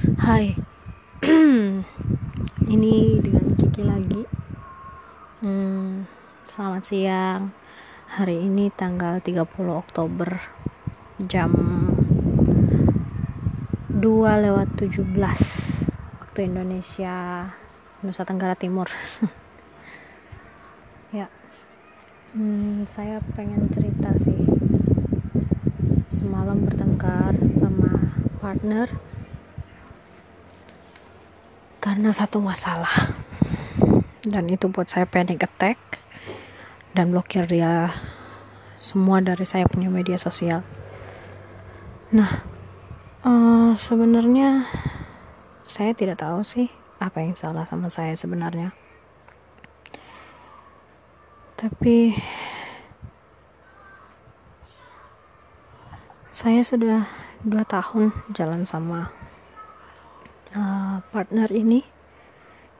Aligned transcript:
Hai. 0.00 0.56
Ini 2.72 2.94
dengan 3.20 3.52
Kiki 3.52 3.84
lagi. 3.84 4.24
Hmm, 5.44 6.08
Selamat 6.48 6.88
siang. 6.88 7.52
Hari 8.08 8.48
ini 8.48 8.72
tanggal 8.72 9.20
30 9.20 9.44
Oktober 9.68 10.40
Jam 11.28 11.52
2 13.92 14.00
lewat 14.40 14.80
17 14.80 15.04
Waktu 16.16 16.40
Indonesia 16.48 17.44
Nusa 18.00 18.24
Tenggara 18.24 18.56
Timur. 18.56 18.88
Ya. 21.12 21.28
Hmm, 22.32 22.88
Saya 22.88 23.20
pengen 23.36 23.68
cerita 23.68 24.16
sih. 24.16 24.48
Semalam 26.08 26.64
bertengkar 26.64 27.36
sama 27.60 28.16
partner 28.40 29.09
karena 31.80 32.12
satu 32.12 32.44
masalah. 32.44 33.16
Dan 34.20 34.52
itu 34.52 34.68
buat 34.68 34.84
saya 34.84 35.08
panic 35.08 35.48
attack 35.48 35.80
dan 36.92 37.08
blokir 37.08 37.48
dia 37.48 37.88
semua 38.76 39.24
dari 39.24 39.48
saya 39.48 39.64
punya 39.64 39.88
media 39.88 40.20
sosial. 40.20 40.60
Nah 42.12 42.44
uh, 43.24 43.72
sebenarnya 43.80 44.68
saya 45.64 45.96
tidak 45.96 46.20
tahu 46.20 46.44
sih 46.44 46.68
apa 47.00 47.24
yang 47.24 47.32
salah 47.32 47.64
sama 47.64 47.88
saya 47.88 48.12
sebenarnya. 48.12 48.76
Tapi 51.56 52.12
saya 56.28 56.60
sudah 56.60 57.08
dua 57.40 57.64
tahun 57.64 58.12
jalan 58.36 58.68
sama 58.68 59.12
uh, 60.54 60.98
partner 61.10 61.50
ini 61.50 61.82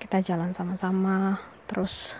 kita 0.00 0.24
jalan 0.24 0.56
sama-sama. 0.56 1.38
Terus 1.68 2.18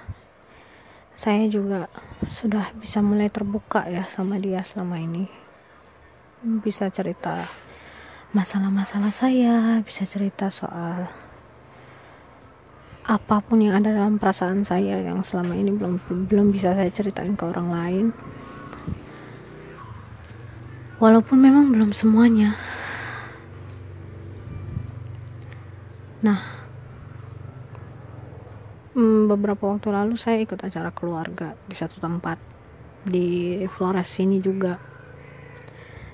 saya 1.11 1.49
juga 1.51 1.91
sudah 2.31 2.71
bisa 2.79 3.03
mulai 3.03 3.27
terbuka 3.33 3.87
ya 3.91 4.07
sama 4.07 4.39
dia 4.39 4.63
selama 4.63 5.01
ini. 5.01 5.27
Bisa 6.63 6.89
cerita 6.89 7.45
masalah-masalah 8.31 9.11
saya 9.11 9.83
bisa 9.83 10.07
cerita 10.07 10.55
soal 10.55 11.11
apa 13.11 13.43
pun 13.43 13.59
yang 13.59 13.75
ada 13.75 13.91
dalam 13.91 14.23
perasaan 14.23 14.63
saya 14.63 15.03
yang 15.03 15.19
selama 15.19 15.59
ini 15.59 15.75
belum 15.75 15.99
belum 16.31 16.55
bisa 16.55 16.79
saya 16.79 16.87
ceritain 16.95 17.35
ke 17.35 17.43
orang 17.43 17.69
lain. 17.75 18.07
Walaupun 21.01 21.41
memang 21.41 21.73
belum 21.75 21.91
semuanya 21.97 22.55
Nah, 26.21 26.41
hmm, 28.93 29.25
beberapa 29.33 29.73
waktu 29.73 29.89
lalu 29.89 30.21
saya 30.21 30.45
ikut 30.45 30.61
acara 30.61 30.93
keluarga 30.93 31.57
di 31.65 31.73
satu 31.73 31.97
tempat 31.97 32.37
di 33.09 33.65
Flores 33.73 34.05
sini 34.05 34.37
juga. 34.45 34.77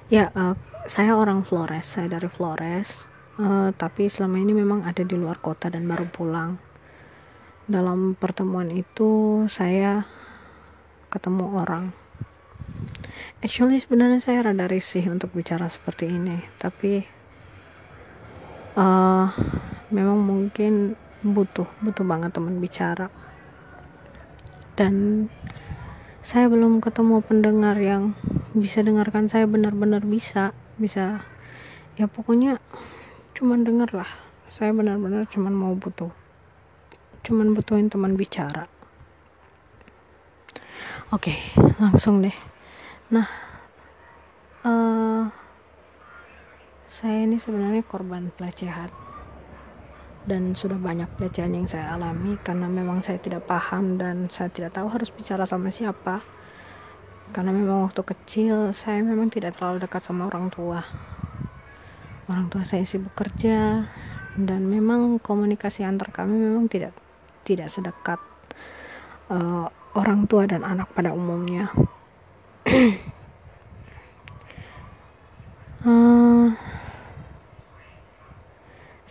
Ya, 0.07 0.31
uh, 0.31 0.55
saya 0.87 1.19
orang 1.19 1.43
Flores, 1.43 1.83
saya 1.99 2.07
dari 2.07 2.31
Flores, 2.31 3.11
uh, 3.43 3.75
tapi 3.75 4.07
selama 4.07 4.39
ini 4.39 4.55
memang 4.55 4.87
ada 4.87 5.03
di 5.03 5.19
luar 5.19 5.43
kota 5.43 5.67
dan 5.67 5.91
baru 5.91 6.07
pulang. 6.07 6.55
Dalam 7.67 8.15
pertemuan 8.15 8.71
itu 8.71 9.43
saya 9.51 10.07
ketemu 11.11 11.59
orang. 11.59 11.91
Actually 13.43 13.83
sebenarnya 13.83 14.23
saya 14.23 14.47
rada 14.47 14.71
risih 14.71 15.11
untuk 15.11 15.34
bicara 15.34 15.67
seperti 15.67 16.07
ini, 16.07 16.39
tapi 16.62 17.03
uh, 18.79 19.27
memang 19.91 20.19
mungkin 20.19 20.98
butuh 21.23 21.67
butuh 21.83 22.05
banget 22.06 22.34
teman 22.34 22.59
bicara. 22.59 23.09
Dan 24.77 25.27
saya 26.21 26.50
belum 26.50 26.83
ketemu 26.83 27.22
pendengar 27.22 27.78
yang 27.78 28.12
bisa 28.53 28.83
dengarkan 28.83 29.31
saya 29.31 29.47
benar-benar 29.47 30.03
bisa 30.03 30.53
bisa. 30.77 31.22
Ya 31.97 32.11
pokoknya 32.11 32.59
cuman 33.33 33.65
denger 33.65 34.05
lah. 34.05 34.11
Saya 34.47 34.71
benar-benar 34.71 35.27
cuman 35.31 35.55
mau 35.55 35.75
butuh 35.75 36.11
cuman 37.27 37.59
butuhin 37.59 37.91
teman 37.91 38.15
bicara. 38.15 38.71
Oke 41.11 41.34
langsung 41.78 42.22
deh. 42.22 42.34
Nah 43.11 43.27
uh, 44.66 45.27
saya 46.87 47.27
ini 47.27 47.38
sebenarnya 47.38 47.82
korban 47.87 48.31
pelecehan 48.34 49.06
dan 50.26 50.59
sudah 50.59 50.75
banyak 50.75 51.06
pelecehan 51.14 51.54
yang 51.54 51.70
saya 51.70 51.94
alami 51.94 52.34
karena 52.42 52.66
memang 52.66 52.98
saya 52.98 53.22
tidak 53.22 53.47
paham 53.47 53.94
dan 53.94 54.26
saya 54.26 54.50
tidak 54.50 54.75
tahu 54.75 54.91
harus 54.91 55.14
bicara 55.14 55.47
sama 55.47 55.70
siapa. 55.70 56.20
Karena 57.31 57.54
memang 57.54 57.87
waktu 57.87 58.03
kecil 58.03 58.75
saya 58.75 59.03
memang 59.03 59.31
tidak 59.31 59.54
terlalu 59.54 59.87
dekat 59.87 60.03
sama 60.03 60.26
orang 60.26 60.50
tua. 60.50 60.82
Orang 62.26 62.50
tua 62.50 62.66
saya 62.66 62.82
sibuk 62.82 63.14
kerja 63.14 63.87
dan 64.34 64.66
memang 64.66 65.22
komunikasi 65.22 65.87
antar 65.87 66.12
kami 66.12 66.37
memang 66.37 66.66
tidak 66.69 66.93
tidak 67.47 67.70
sedekat 67.70 68.20
uh, 69.31 69.70
orang 69.97 70.28
tua 70.28 70.44
dan 70.44 70.60
anak 70.60 70.93
pada 70.93 71.16
umumnya 71.16 71.72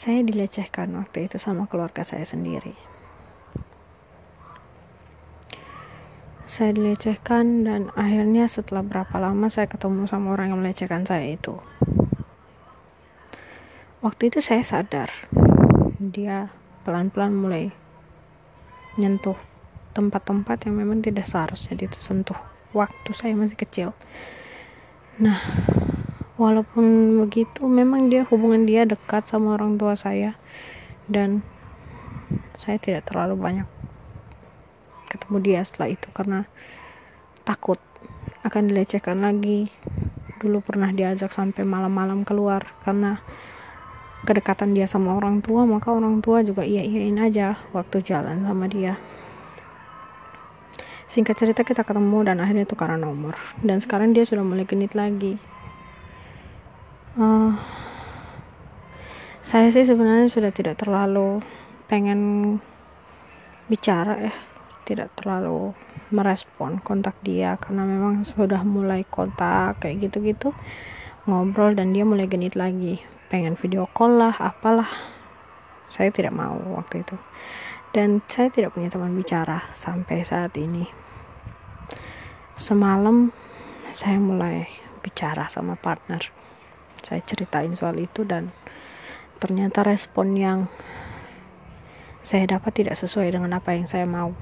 saya 0.05 0.21
dilecehkan 0.21 0.93
waktu 1.01 1.25
itu 1.25 1.41
sama 1.41 1.65
keluarga 1.65 2.05
saya 2.05 2.21
sendiri. 2.29 2.77
Saya 6.45 6.77
dilecehkan 6.77 7.65
dan 7.65 7.89
akhirnya 7.97 8.45
setelah 8.45 8.85
berapa 8.85 9.17
lama 9.17 9.49
saya 9.49 9.65
ketemu 9.65 10.05
sama 10.05 10.37
orang 10.37 10.53
yang 10.53 10.61
melecehkan 10.61 11.09
saya 11.09 11.25
itu. 11.25 11.57
Waktu 14.05 14.29
itu 14.29 14.45
saya 14.45 14.61
sadar 14.61 15.09
dia 15.97 16.53
pelan-pelan 16.85 17.33
mulai 17.33 17.73
nyentuh 19.01 19.41
tempat-tempat 19.97 20.69
yang 20.69 20.85
memang 20.85 21.01
tidak 21.01 21.25
seharusnya 21.25 21.73
disentuh 21.81 22.37
waktu 22.77 23.09
saya 23.09 23.33
masih 23.33 23.57
kecil. 23.57 23.89
Nah, 25.17 25.41
walaupun 26.35 27.17
begitu 27.23 27.63
memang 27.63 28.11
dia 28.11 28.27
hubungan 28.27 28.67
dia 28.67 28.83
dekat 28.83 29.23
sama 29.23 29.55
orang 29.55 29.79
tua 29.79 29.95
saya. 29.95 30.35
Dan 31.05 31.45
saya 32.59 32.81
tidak 32.81 33.07
terlalu 33.07 33.37
banyak 33.37 33.67
ketemu 35.05 35.37
dia 35.39 35.59
setelah 35.63 35.93
itu 35.93 36.07
karena 36.11 36.49
takut 37.47 37.79
akan 38.43 38.71
dilecehkan 38.71 39.23
lagi. 39.23 39.71
Dulu 40.41 40.59
pernah 40.61 40.91
diajak 40.91 41.31
sampai 41.31 41.63
malam-malam 41.63 42.27
keluar 42.27 42.67
karena 42.83 43.23
kedekatan 44.25 44.73
dia 44.73 44.89
sama 44.89 45.13
orang 45.13 45.39
tua 45.39 45.69
maka 45.69 45.93
orang 45.93 46.17
tua 46.19 46.41
juga 46.41 46.65
iya 46.65 46.81
iyain 46.81 47.15
aja 47.21 47.55
waktu 47.71 48.03
jalan 48.03 48.43
sama 48.43 48.65
dia. 48.67 48.99
Singkat 51.05 51.35
cerita 51.37 51.61
kita 51.63 51.87
ketemu 51.87 52.27
dan 52.27 52.43
akhirnya 52.43 52.67
tukaran 52.67 52.99
nomor. 52.99 53.39
Dan 53.63 53.79
sekarang 53.79 54.11
dia 54.11 54.27
sudah 54.27 54.43
mulai 54.43 54.67
genit 54.67 54.91
lagi 54.97 55.39
saya 59.45 59.69
sih 59.69 59.85
sebenarnya 59.85 60.25
sudah 60.31 60.49
tidak 60.49 60.81
terlalu 60.81 61.43
pengen 61.85 62.57
bicara 63.69 64.29
ya. 64.29 64.35
Tidak 64.85 65.17
terlalu 65.17 65.73
merespon 66.13 66.77
kontak 66.77 67.17
dia 67.25 67.57
karena 67.57 67.85
memang 67.89 68.21
sudah 68.21 68.61
mulai 68.61 69.01
kontak 69.05 69.81
kayak 69.81 70.09
gitu-gitu 70.09 70.53
ngobrol 71.25 71.73
dan 71.73 71.89
dia 71.89 72.05
mulai 72.05 72.29
genit 72.29 72.53
lagi. 72.53 73.01
Pengen 73.29 73.57
video 73.57 73.89
call 73.89 74.21
lah 74.21 74.33
apalah. 74.37 74.89
Saya 75.89 76.13
tidak 76.13 76.33
mau 76.33 76.57
waktu 76.77 77.01
itu. 77.01 77.17
Dan 77.89 78.21
saya 78.29 78.53
tidak 78.53 78.77
punya 78.77 78.93
teman 78.93 79.13
bicara 79.17 79.65
sampai 79.73 80.21
saat 80.21 80.53
ini. 80.57 80.85
Semalam 82.57 83.33
saya 83.89 84.21
mulai 84.21 84.69
bicara 85.01 85.49
sama 85.49 85.77
partner 85.77 86.44
saya 87.05 87.21
ceritain 87.21 87.77
soal 87.77 88.01
itu 88.01 88.25
dan 88.25 88.49
ternyata 89.37 89.85
respon 89.85 90.33
yang 90.33 90.59
saya 92.25 92.57
dapat 92.57 92.81
tidak 92.81 92.97
sesuai 92.97 93.37
dengan 93.37 93.53
apa 93.53 93.77
yang 93.77 93.85
saya 93.85 94.09
mau. 94.09 94.33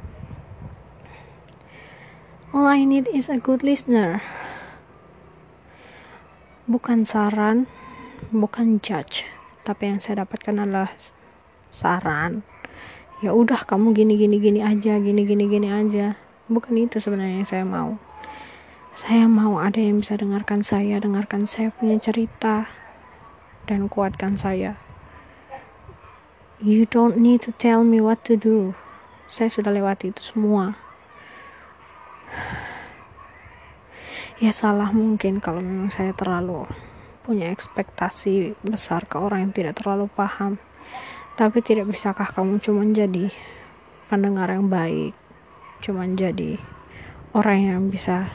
All 2.55 2.63
I 2.63 2.87
need 2.87 3.11
is 3.11 3.27
a 3.27 3.35
good 3.35 3.59
listener. 3.67 4.23
Bukan 6.63 7.03
saran, 7.03 7.67
bukan 8.31 8.79
judge, 8.79 9.27
tapi 9.67 9.91
yang 9.91 9.99
saya 9.99 10.23
dapatkan 10.23 10.63
adalah 10.63 10.87
saran. 11.67 12.47
Ya 13.19 13.35
udah 13.35 13.67
kamu 13.67 13.91
gini 13.91 14.15
gini 14.15 14.39
gini 14.39 14.59
aja, 14.63 14.95
gini 15.03 15.27
gini 15.27 15.51
gini 15.51 15.67
aja. 15.67 16.15
Bukan 16.47 16.79
itu 16.79 17.03
sebenarnya 17.03 17.43
yang 17.43 17.49
saya 17.49 17.65
mau 17.67 17.99
saya 18.93 19.25
mau 19.25 19.57
ada 19.57 19.81
yang 19.81 20.05
bisa 20.05 20.13
dengarkan 20.13 20.61
saya, 20.61 21.01
dengarkan 21.01 21.49
saya 21.49 21.73
punya 21.73 21.97
cerita, 21.97 22.69
dan 23.65 23.89
kuatkan 23.89 24.37
saya. 24.37 24.77
you 26.63 26.87
don't 26.87 27.19
need 27.19 27.43
to 27.43 27.51
tell 27.59 27.83
me 27.83 27.99
what 27.99 28.23
to 28.23 28.39
do. 28.39 28.71
Saya 29.27 29.51
sudah 29.51 29.67
lewati 29.67 30.15
itu 30.15 30.23
semua. 30.23 30.79
Ya 34.39 34.55
salah 34.55 34.95
mungkin 34.95 35.43
kalau 35.43 35.59
memang 35.59 35.91
saya 35.91 36.15
terlalu 36.15 36.63
punya 37.27 37.51
ekspektasi 37.51 38.55
besar 38.63 39.03
ke 39.03 39.19
orang 39.19 39.49
yang 39.49 39.53
tidak 39.55 39.83
terlalu 39.83 40.07
paham. 40.07 40.55
Tapi 41.35 41.59
tidak 41.59 41.91
bisakah 41.91 42.31
kamu 42.31 42.63
cuma 42.63 42.87
jadi 42.87 43.27
pendengar 44.07 44.47
yang 44.47 44.71
baik? 44.71 45.11
Cuma 45.83 46.07
jadi 46.07 46.55
orang 47.35 47.59
yang 47.59 47.81
bisa 47.91 48.31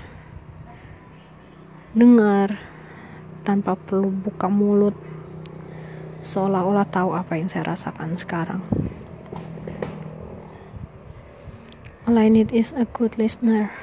dengar 1.99 2.55
tanpa 3.43 3.75
perlu 3.75 4.15
buka 4.15 4.47
mulut. 4.47 4.95
Seolah-olah 6.23 6.87
tahu 6.87 7.19
apa 7.19 7.35
yang 7.35 7.51
saya 7.51 7.75
rasakan 7.75 8.15
sekarang. 8.15 8.63
All 12.07 12.17
I 12.17 12.31
need 12.31 12.55
is 12.55 12.71
a 12.73 12.87
good 12.87 13.19
listener. 13.19 13.75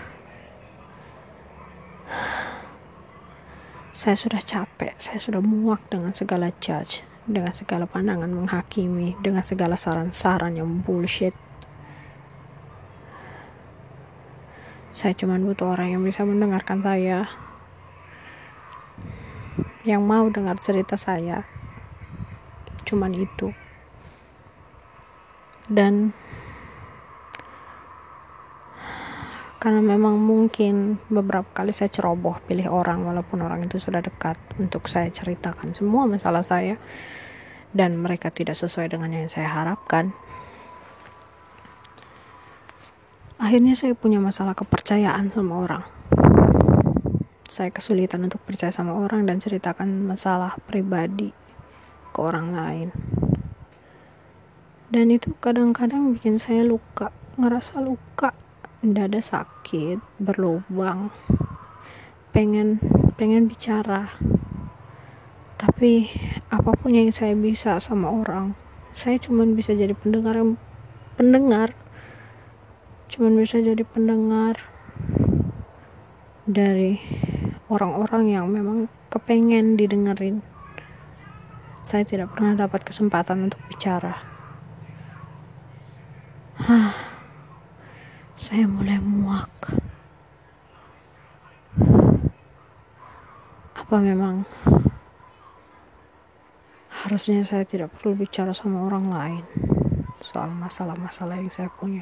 Saya 3.95 4.15
sudah 4.19 4.41
capek, 4.43 4.95
saya 4.99 5.19
sudah 5.19 5.39
muak 5.39 5.87
dengan 5.87 6.11
segala 6.11 6.51
judge, 6.59 7.05
dengan 7.23 7.55
segala 7.55 7.87
pandangan 7.87 8.27
menghakimi, 8.27 9.15
dengan 9.23 9.39
segala 9.45 9.79
saran-saran 9.79 10.55
yang 10.55 10.83
bullshit. 10.83 11.31
Saya 14.91 15.15
cuma 15.15 15.39
butuh 15.39 15.75
orang 15.75 15.95
yang 15.95 16.03
bisa 16.03 16.27
mendengarkan 16.27 16.83
saya, 16.83 17.27
yang 19.85 20.01
mau 20.01 20.25
dengar 20.33 20.57
cerita 20.57 20.97
saya. 20.97 21.45
Cuman 22.83 23.13
itu. 23.13 23.53
Dan 25.69 26.13
karena 29.65 29.81
memang 29.81 30.21
mungkin 30.21 31.01
beberapa 31.09 31.49
kali 31.49 31.73
saya 31.73 31.89
ceroboh 31.89 32.37
pilih 32.45 32.69
orang 32.69 33.01
walaupun 33.01 33.41
orang 33.41 33.65
itu 33.65 33.81
sudah 33.81 33.97
dekat 33.97 34.37
untuk 34.61 34.85
saya 34.85 35.09
ceritakan 35.09 35.73
semua 35.73 36.05
masalah 36.05 36.45
saya 36.45 36.77
dan 37.73 37.97
mereka 37.97 38.29
tidak 38.29 38.53
sesuai 38.61 38.93
dengan 38.93 39.09
yang 39.09 39.25
saya 39.25 39.49
harapkan 39.49 40.13
akhirnya 43.41 43.73
saya 43.73 43.97
punya 43.97 44.21
masalah 44.21 44.53
kepercayaan 44.53 45.33
sama 45.33 45.65
orang 45.65 45.94
saya 47.45 47.69
kesulitan 47.69 48.25
untuk 48.25 48.41
percaya 48.41 48.73
sama 48.73 48.97
orang 48.97 49.29
dan 49.29 49.37
ceritakan 49.37 50.05
masalah 50.05 50.57
pribadi 50.65 51.29
ke 52.13 52.19
orang 52.19 52.53
lain. 52.53 52.89
Dan 54.89 55.09
itu 55.13 55.33
kadang-kadang 55.37 56.13
bikin 56.13 56.37
saya 56.37 56.65
luka 56.65 57.09
ngerasa 57.35 57.81
luka 57.81 58.31
dada 58.85 59.17
sakit 59.17 59.97
berlubang 60.21 61.09
pengen 62.33 62.77
pengen 63.17 63.49
bicara. 63.49 64.13
Tapi 65.55 66.11
apa 66.51 66.71
pun 66.75 66.91
yang 66.93 67.09
saya 67.09 67.33
bisa 67.33 67.79
sama 67.81 68.11
orang 68.11 68.65
saya 68.95 69.19
cuma 69.19 69.43
bisa 69.43 69.75
jadi 69.75 69.91
pendengar 69.91 70.39
yang 70.39 70.55
pendengar. 71.19 71.75
Cuman 73.11 73.35
bisa 73.35 73.59
jadi 73.59 73.83
pendengar 73.83 74.55
dari 76.47 76.95
orang-orang 77.69 78.23
yang 78.29 78.45
memang 78.49 78.85
kepengen 79.09 79.77
didengerin. 79.79 80.43
Saya 81.85 82.01
tidak 82.05 82.33
pernah 82.33 82.57
dapat 82.57 82.81
kesempatan 82.81 83.45
untuk 83.49 83.61
bicara. 83.69 84.17
Hah, 86.65 86.93
saya 88.33 88.65
mulai 88.65 88.97
muak. 88.97 89.53
Apa 93.77 94.01
memang 94.01 94.49
harusnya 97.05 97.45
saya 97.45 97.61
tidak 97.69 97.93
perlu 97.93 98.17
bicara 98.17 98.49
sama 98.49 98.81
orang 98.81 99.13
lain 99.13 99.45
soal 100.25 100.49
masalah-masalah 100.57 101.37
yang 101.37 101.53
saya 101.53 101.69
punya 101.69 102.01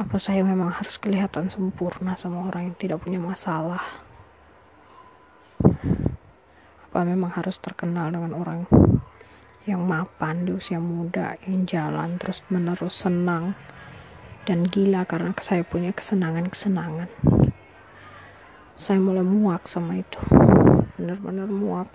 apa 0.00 0.16
saya 0.16 0.40
memang 0.40 0.72
harus 0.72 0.96
kelihatan 0.96 1.52
sempurna 1.52 2.16
sama 2.16 2.48
orang 2.48 2.72
yang 2.72 2.76
tidak 2.80 3.04
punya 3.04 3.20
masalah? 3.20 3.84
Apa 6.88 7.04
memang 7.04 7.28
harus 7.28 7.60
terkenal 7.60 8.08
dengan 8.08 8.32
orang 8.32 8.64
yang 9.68 9.84
mapan 9.84 10.48
di 10.48 10.56
usia 10.56 10.80
muda 10.80 11.36
yang 11.44 11.68
jalan 11.68 12.16
terus 12.16 12.40
menerus 12.48 12.96
senang 12.96 13.52
dan 14.48 14.64
gila 14.64 15.04
karena 15.04 15.36
saya 15.36 15.68
punya 15.68 15.92
kesenangan-kesenangan? 15.92 17.12
Saya 18.72 19.04
mulai 19.04 19.20
muak 19.20 19.68
sama 19.68 20.00
itu. 20.00 20.16
Benar-benar 20.96 21.44
muak. 21.52 21.92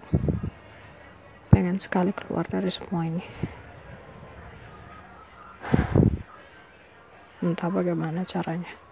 Pengen 1.49 1.81
sekali 1.81 2.13
keluar 2.13 2.45
dari 2.45 2.69
semua 2.69 3.09
ini 3.09 3.25
entah 7.43 7.67
bagaimana 7.67 8.23
caranya 8.23 8.84